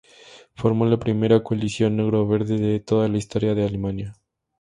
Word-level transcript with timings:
Formó 0.55 0.87
la 0.87 0.97
primera 0.97 1.43
coalición 1.43 1.95
"Negro-verde" 1.97 2.57
de 2.57 2.79
toda 2.79 3.07
la 3.07 3.19
historia 3.19 3.53
de 3.53 3.65
Alemania. 3.67 4.15